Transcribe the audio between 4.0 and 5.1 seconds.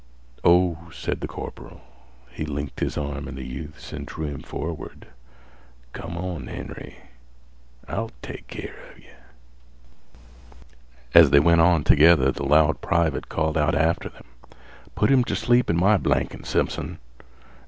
drew him forward.